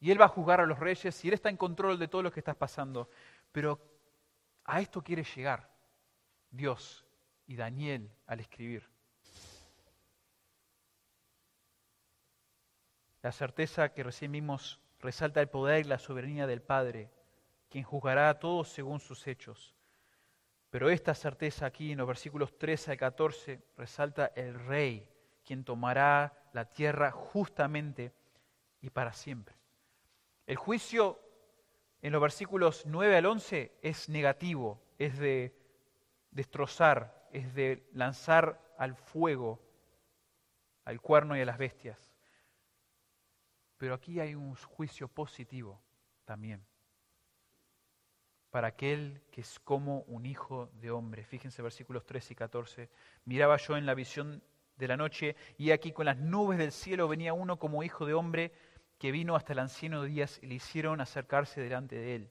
[0.00, 2.22] Y él va a juzgar a los reyes y él está en control de todo
[2.22, 3.08] lo que está pasando.
[3.52, 3.80] Pero
[4.64, 5.70] a esto quiere llegar
[6.50, 7.04] Dios
[7.46, 8.88] y Daniel al escribir.
[13.22, 17.10] La certeza que recién vimos resalta el poder y la soberanía del Padre,
[17.68, 19.74] quien juzgará a todos según sus hechos.
[20.70, 25.08] Pero esta certeza aquí en los versículos 13 al 14 resalta el Rey,
[25.44, 28.12] quien tomará la tierra justamente
[28.80, 29.56] y para siempre.
[30.46, 31.18] El juicio
[32.02, 35.54] en los versículos 9 al 11 es negativo, es de
[36.30, 39.60] destrozar, es de lanzar al fuego,
[40.84, 42.12] al cuerno y a las bestias.
[43.76, 45.80] Pero aquí hay un juicio positivo
[46.24, 46.64] también
[48.50, 51.24] para aquel que es como un hijo de hombre.
[51.24, 52.90] Fíjense versículos 13 y 14.
[53.24, 54.42] Miraba yo en la visión
[54.76, 58.14] de la noche y aquí con las nubes del cielo venía uno como hijo de
[58.14, 58.52] hombre
[58.98, 62.30] que vino hasta el anciano de días y le hicieron acercarse delante de él.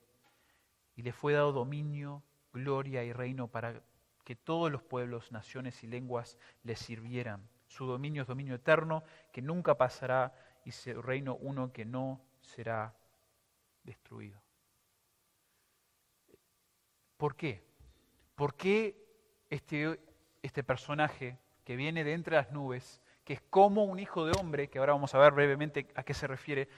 [0.96, 3.82] Y le fue dado dominio, gloria y reino para
[4.24, 7.48] que todos los pueblos, naciones y lenguas le sirvieran.
[7.68, 10.34] Su dominio es dominio eterno que nunca pasará
[10.66, 12.94] y su reino uno que no será
[13.84, 14.42] destruido.
[17.16, 17.66] ¿Por qué?
[18.36, 19.08] ¿Por qué
[19.50, 20.00] este,
[20.42, 24.70] este personaje que viene de entre las nubes, que es como un hijo de hombre,
[24.70, 26.70] que ahora vamos a ver brevemente a qué se refiere,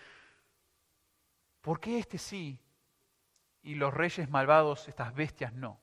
[1.61, 2.59] ¿por qué este sí
[3.61, 5.79] y los reyes malvados, estas bestias, no?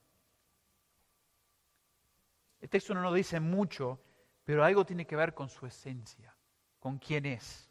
[2.58, 4.02] El texto no nos dice mucho,
[4.42, 6.36] pero algo tiene que ver con su esencia,
[6.80, 7.70] con quién es.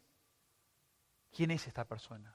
[1.30, 2.34] ¿Quién es esta persona?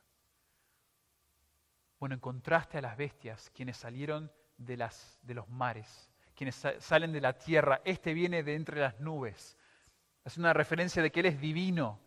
[1.99, 7.35] Bueno, en contraste a las bestias, quienes salieron de, los mares, quienes salen de la
[7.35, 7.81] tierra.
[7.83, 9.57] Este viene de entre las nubes.
[10.23, 11.99] Es una referencia de que Él es divino.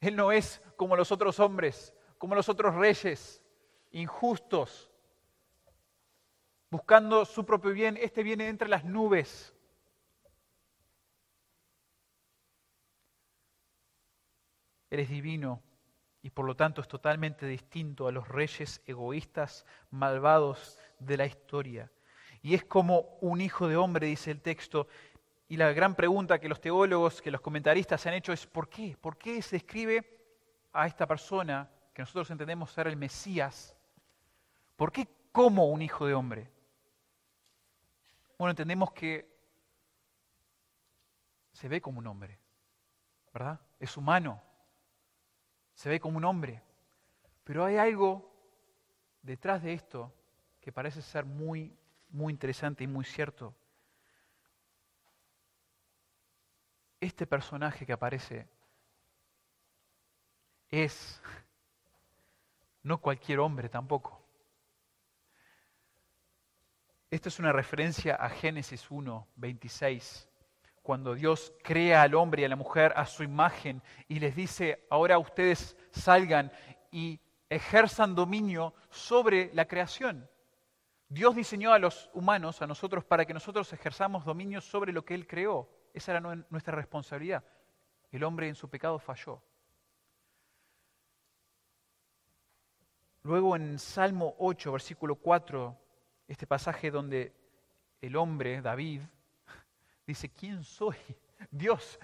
[0.00, 3.42] Él no es como los otros hombres, como los otros reyes,
[3.92, 4.90] injustos,
[6.70, 7.96] buscando su propio bien.
[7.96, 9.54] Este viene entre las nubes.
[14.90, 15.62] Él es divino,
[16.22, 21.90] y por lo tanto es totalmente distinto a los reyes egoístas, malvados de la historia.
[22.42, 24.86] Y es como un hijo de hombre, dice el texto.
[25.48, 28.96] Y la gran pregunta que los teólogos, que los comentaristas han hecho es ¿por qué?
[29.00, 30.04] ¿Por qué se escribe
[30.72, 33.76] a esta persona que nosotros entendemos ser el Mesías?
[34.74, 36.50] ¿Por qué como un hijo de hombre?
[38.38, 39.34] Bueno, entendemos que
[41.52, 42.38] se ve como un hombre,
[43.32, 43.60] ¿verdad?
[43.80, 44.42] Es humano,
[45.74, 46.62] se ve como un hombre.
[47.44, 48.30] Pero hay algo
[49.22, 50.12] detrás de esto
[50.60, 51.74] que parece ser muy,
[52.10, 53.54] muy interesante y muy cierto.
[57.00, 58.48] Este personaje que aparece
[60.68, 61.20] es
[62.82, 64.22] no cualquier hombre tampoco.
[67.10, 70.28] Esta es una referencia a Génesis 1, 26
[70.86, 74.86] cuando Dios crea al hombre y a la mujer a su imagen y les dice,
[74.88, 76.52] ahora ustedes salgan
[76.92, 77.18] y
[77.50, 80.30] ejerzan dominio sobre la creación.
[81.08, 85.14] Dios diseñó a los humanos, a nosotros, para que nosotros ejerzamos dominio sobre lo que
[85.14, 85.68] Él creó.
[85.96, 87.42] Esa era nuestra responsabilidad.
[88.12, 89.40] El hombre en su pecado falló.
[93.22, 95.74] Luego en Salmo 8, versículo 4,
[96.28, 97.34] este pasaje donde
[98.02, 99.00] el hombre, David,
[100.06, 100.96] Dice, ¿quién soy?
[101.50, 101.98] Dios,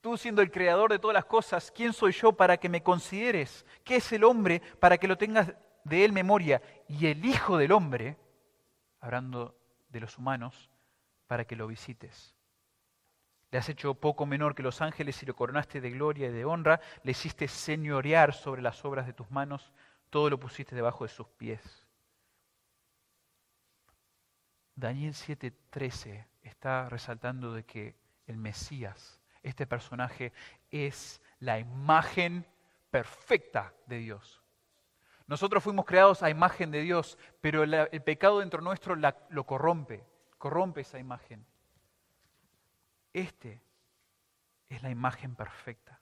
[0.00, 3.64] tú siendo el creador de todas las cosas, ¿quién soy yo para que me consideres?
[3.84, 6.60] ¿Qué es el hombre para que lo tengas de él memoria?
[6.88, 8.18] Y el Hijo del Hombre,
[8.98, 9.56] hablando
[9.90, 10.70] de los humanos,
[11.28, 12.34] para que lo visites.
[13.50, 16.44] Le has hecho poco menor que los ángeles y lo coronaste de gloria y de
[16.44, 19.72] honra, le hiciste señorear sobre las obras de tus manos,
[20.10, 21.86] todo lo pusiste debajo de sus pies.
[24.74, 27.96] Daniel 7:13 está resaltando de que
[28.26, 30.32] el Mesías, este personaje,
[30.70, 32.46] es la imagen
[32.90, 34.42] perfecta de Dios.
[35.26, 40.04] Nosotros fuimos creados a imagen de Dios, pero el pecado dentro nuestro lo corrompe,
[40.38, 41.44] corrompe esa imagen.
[43.18, 43.60] Este
[44.68, 46.00] es la imagen perfecta.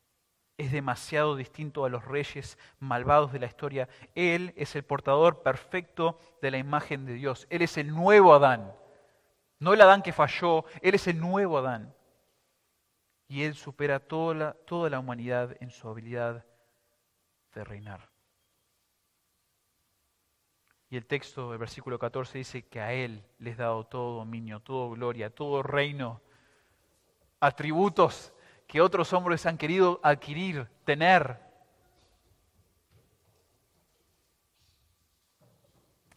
[0.59, 3.89] Es demasiado distinto a los reyes malvados de la historia.
[4.15, 7.47] Él es el portador perfecto de la imagen de Dios.
[7.49, 8.75] Él es el nuevo Adán
[9.59, 11.95] No el Adán que falló, Él es el nuevo Adán.
[13.29, 16.45] Y Él supera toda la, toda la humanidad en su habilidad
[17.55, 18.11] de reinar.
[20.91, 24.91] Y el texto del versículo 14 dice que a Él les dado todo dominio, todo
[24.91, 26.21] gloria, todo reino,
[27.47, 28.33] atributos
[28.67, 31.39] que otros hombres han querido adquirir, tener.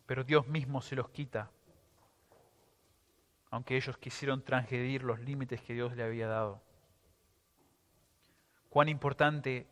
[0.06, 1.52] Pero Dios mismo se los quita,
[3.52, 6.62] aunque ellos quisieron transgredir los límites que Dios le había dado.
[8.70, 9.68] Cuán importante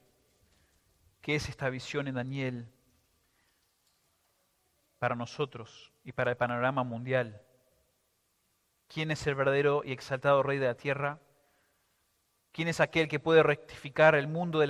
[1.22, 2.68] que es esta visión en Daniel
[5.00, 7.42] para nosotros y para el panorama mundial.
[8.88, 11.20] ¿Quién es el verdadero y exaltado Rey de la tierra?
[12.58, 14.66] ¿Quién es aquel que puede rectificar el mundo de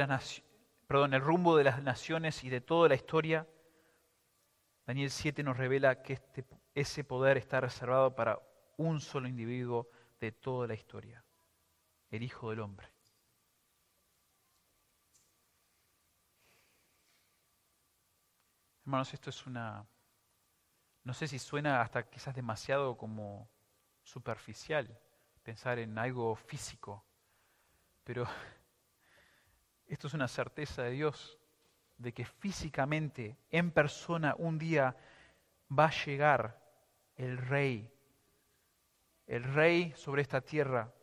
[1.14, 3.48] el rumbo de las naciones y de toda la historia?
[4.86, 6.44] Daniel 7 nos revela que este,
[6.76, 8.42] ese poder está reservado para
[8.76, 11.24] un solo individuo de toda la historia,
[12.10, 12.90] el Hijo del Hombre.
[18.82, 19.88] Hermanos, esto es una
[21.06, 23.50] no sé si suena hasta quizás demasiado como
[24.04, 25.00] superficial
[25.42, 27.07] pensar en algo físico,
[28.08, 28.26] pero
[29.86, 31.38] esto es una certeza de Dios,
[31.98, 34.96] de que físicamente, en persona, un día
[35.78, 36.58] va a llegar
[37.18, 37.92] el rey,
[39.26, 40.94] el rey sobre esta tierra,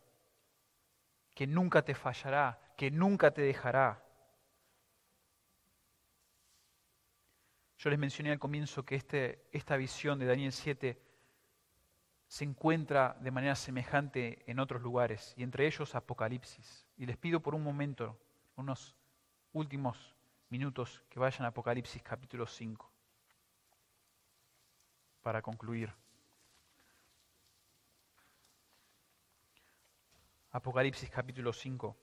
[1.34, 4.00] que nunca te fallará, que nunca te dejará,
[7.76, 10.98] Yo les mencioné al comienzo que este, esta visión de Daniel 7
[12.34, 16.84] se encuentra de manera semejante en otros lugares, y entre ellos Apocalipsis.
[16.96, 18.18] Y les pido por un momento,
[18.56, 18.96] unos
[19.52, 20.16] últimos
[20.48, 22.90] minutos, que vayan a Apocalipsis capítulo 5,
[25.22, 25.94] para concluir.
[30.50, 31.96] Apocalipsis capítulo 5.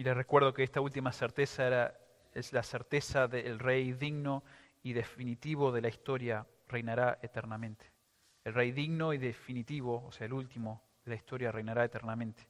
[0.00, 1.92] Y les recuerdo que esta última certeza
[2.32, 4.42] es la certeza del rey digno
[4.82, 7.92] y definitivo de la historia, reinará eternamente.
[8.42, 12.48] El rey digno y definitivo, o sea, el último de la historia, reinará eternamente.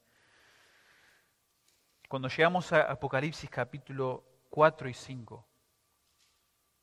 [2.09, 5.49] Cuando llegamos a Apocalipsis capítulo 4 y 5,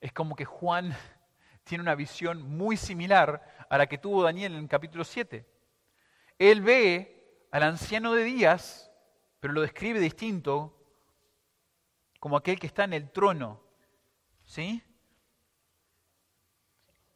[0.01, 0.93] es como que Juan
[1.63, 5.45] tiene una visión muy similar a la que tuvo Daniel en el capítulo 7.
[6.37, 8.86] Él ve al anciano de días
[9.39, 10.73] pero lo describe distinto
[12.19, 13.61] como aquel que está en el trono.
[14.43, 14.83] ¿Sí?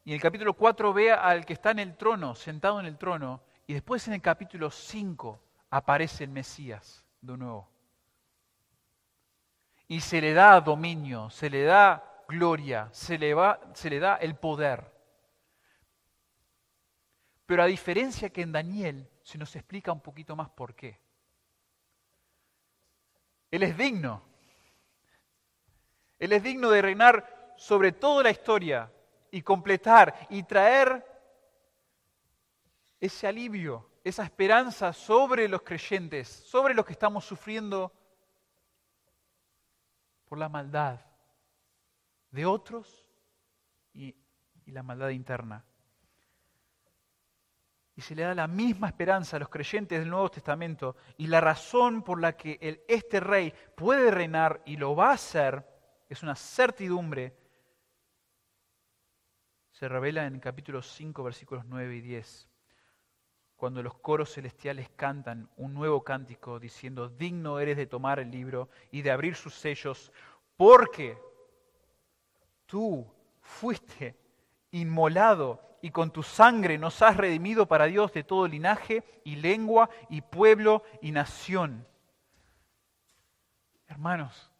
[0.04, 2.98] Y en el capítulo 4 ve al que está en el trono, sentado en el
[2.98, 7.70] trono, y después en el capítulo 5 aparece el Mesías de nuevo.
[9.88, 14.16] Y se le da dominio, se le da gloria, se le, va, se le da
[14.16, 14.90] el poder.
[17.46, 21.01] Pero a diferencia que en Daniel, se nos explica un poquito más por qué.
[23.52, 24.22] Él es digno.
[26.18, 28.90] Él es digno de reinar sobre toda la historia
[29.30, 31.06] y completar y traer
[32.98, 37.92] ese alivio, esa esperanza sobre los creyentes, sobre los que estamos sufriendo
[40.24, 41.00] por la maldad
[42.30, 43.06] de otros
[43.92, 44.16] y,
[44.66, 45.62] la maldad interna
[47.94, 51.40] y se le da la misma esperanza a los creyentes del Nuevo Testamento y la
[51.40, 55.66] razón por la que este rey puede reinar y lo va a hacer
[56.08, 57.36] es una certidumbre.
[59.72, 62.48] Se revela en el capítulo 5, versículos 9 y 10,
[63.56, 68.70] cuando los coros celestiales cantan un nuevo cántico diciendo, digno eres de tomar el libro
[68.90, 70.12] y de abrir sus sellos,
[70.56, 71.18] porque
[72.66, 73.06] tú
[73.40, 74.16] fuiste
[74.70, 79.90] inmolado y con tu sangre nos has redimido para Dios de todo linaje y lengua
[80.08, 81.86] y pueblo y nación.
[83.88, 84.50] Hermanos,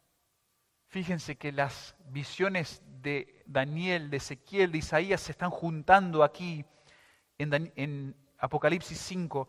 [0.89, 6.64] fíjense que las visiones de Daniel, de Ezequiel, de Isaías se están juntando aquí
[7.39, 9.49] en, en Apocalipsis 5.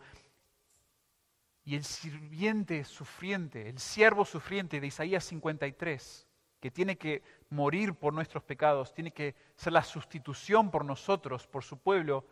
[1.66, 6.28] Y el sirviente sufriente, el siervo sufriente de Isaías 53,
[6.64, 11.62] que tiene que morir por nuestros pecados, tiene que ser la sustitución por nosotros, por
[11.62, 12.26] su pueblo,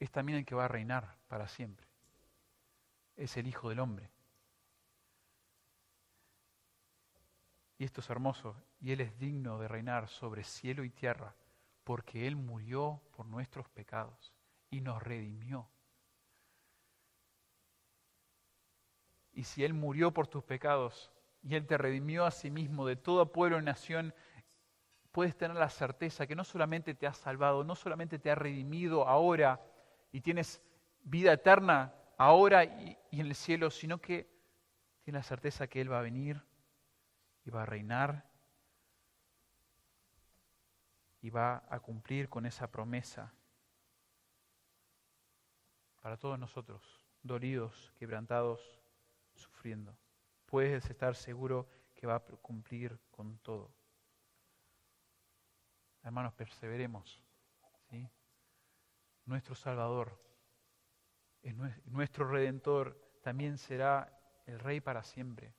[0.00, 1.86] es también el que va a reinar para siempre.
[3.14, 4.08] Es el Hijo del Hombre.
[7.76, 11.34] Y esto es hermoso, y Él es digno de reinar sobre cielo y tierra,
[11.84, 14.32] porque Él murió por nuestros pecados
[14.70, 15.68] y nos redimió.
[19.34, 21.12] Y si Él murió por tus pecados,
[21.46, 24.12] y Él te redimió a sí mismo de todo pueblo y nación,
[25.12, 29.06] puedes tener la certeza que no solamente te ha salvado, no solamente te ha redimido
[29.06, 29.60] ahora
[30.10, 30.60] y tienes
[31.04, 34.28] vida eterna ahora y, en el cielo, sino que
[35.04, 36.42] tienes la certeza que Él va a venir
[37.44, 38.28] y va a reinar
[41.20, 43.32] y va a cumplir con esa promesa
[46.02, 46.82] para todos nosotros,
[47.22, 48.60] dolidos, quebrantados,
[49.36, 49.96] sufriendo.
[50.46, 53.74] Puedes estar seguro que va a cumplir con todo.
[56.02, 57.22] Hermanos, perseveremos.
[57.90, 58.08] ¿sí?
[59.24, 60.22] Nuestro Salvador,
[61.86, 64.16] nuestro Redentor, también será
[64.46, 65.52] el Rey para siempre.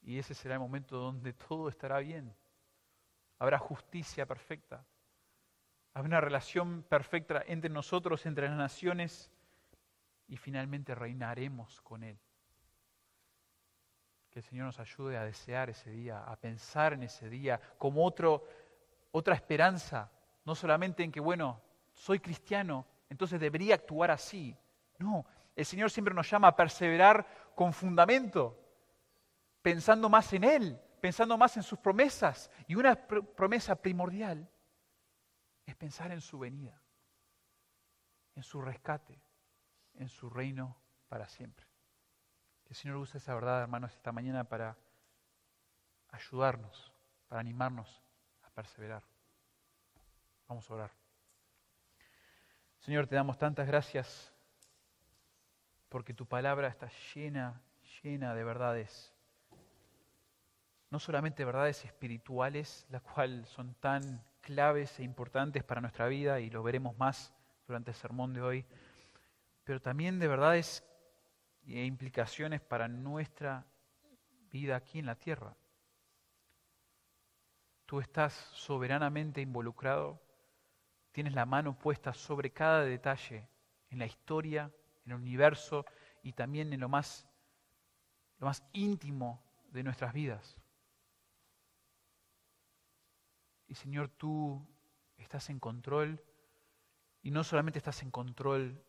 [0.00, 2.34] Y ese será el momento donde todo estará bien.
[3.38, 4.86] Habrá justicia perfecta.
[5.92, 9.30] Habrá una relación perfecta entre nosotros, entre las naciones
[10.28, 12.18] y finalmente reinaremos con Él.
[14.36, 18.04] Que el Señor nos ayude a desear ese día, a pensar en ese día como
[18.04, 18.44] otro,
[19.10, 20.12] otra esperanza,
[20.44, 21.62] no solamente en que, bueno,
[21.94, 24.54] soy cristiano, entonces debería actuar así.
[24.98, 25.24] No,
[25.54, 28.62] el Señor siempre nos llama a perseverar con fundamento,
[29.62, 32.50] pensando más en Él, pensando más en sus promesas.
[32.66, 34.46] Y una promesa primordial
[35.64, 36.78] es pensar en su venida,
[38.34, 39.18] en su rescate,
[39.94, 40.76] en su reino
[41.08, 41.65] para siempre.
[42.66, 44.76] Que el Señor use esa verdad, hermanos, esta mañana para
[46.10, 46.92] ayudarnos,
[47.28, 48.02] para animarnos
[48.42, 49.04] a perseverar.
[50.48, 50.90] Vamos a orar.
[52.80, 54.32] Señor, te damos tantas gracias
[55.88, 57.62] porque tu palabra está llena,
[58.02, 59.14] llena de verdades.
[60.90, 66.50] No solamente verdades espirituales, las cuales son tan claves e importantes para nuestra vida y
[66.50, 67.32] lo veremos más
[67.68, 68.66] durante el sermón de hoy,
[69.62, 70.84] pero también de verdades
[71.66, 73.66] e implicaciones para nuestra
[74.50, 75.56] vida aquí en la tierra.
[77.86, 80.20] Tú estás soberanamente involucrado,
[81.12, 83.48] tienes la mano puesta sobre cada detalle
[83.90, 84.70] en la historia,
[85.04, 85.84] en el universo
[86.22, 87.28] y también en lo más,
[88.38, 90.56] lo más íntimo de nuestras vidas.
[93.68, 94.64] Y Señor, tú
[95.16, 96.22] estás en control
[97.22, 98.82] y no solamente estás en control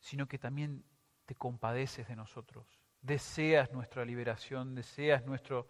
[0.00, 0.84] sino que también
[1.28, 2.80] te compadeces de nosotros.
[3.02, 5.66] Deseas nuestra liberación, deseas nuestra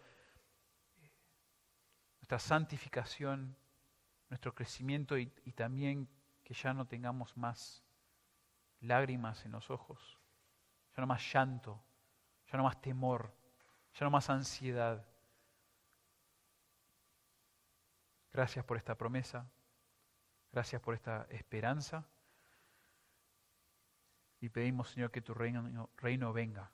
[2.39, 3.57] santificación,
[4.29, 6.09] nuestro crecimiento y también
[6.45, 7.85] que ya no tengamos más
[8.83, 10.21] lágrimas en los ojos,
[10.97, 11.83] ya no más llanto,
[12.47, 13.35] ya no más temor,
[13.95, 15.05] ya no más ansiedad.
[18.33, 19.51] Gracias por esta promesa,
[20.53, 22.09] gracias por esta esperanza.
[24.41, 26.71] Y pedimos, Señor, que tu reino, reino venga,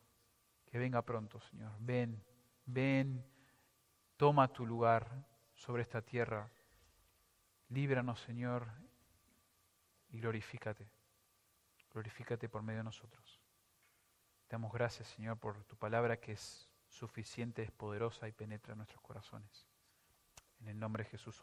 [0.67, 1.73] que venga pronto, Señor.
[1.79, 2.23] Ven,
[2.67, 3.25] ven,
[4.17, 6.51] toma tu lugar sobre esta tierra.
[7.69, 8.69] Líbranos, Señor,
[10.11, 10.89] y glorifícate.
[11.93, 13.41] Glorifícate por medio de nosotros.
[14.47, 18.79] Te damos gracias, Señor, por tu palabra que es suficiente, es poderosa y penetra en
[18.79, 19.67] nuestros corazones.
[20.61, 21.43] En el nombre de Jesús